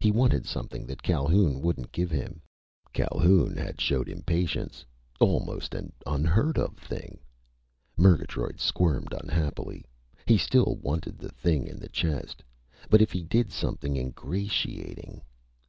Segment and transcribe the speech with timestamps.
[0.00, 2.42] He wanted something that Calhoun wouldn't give him.
[2.92, 4.84] Calhoun had shown impatience
[5.20, 7.20] almost an unheard of thing!
[7.96, 9.84] Murgatroyd squirmed unhappily.
[10.26, 12.42] He still wanted the thing in the chest.
[12.88, 15.22] But if he did something ingratiating....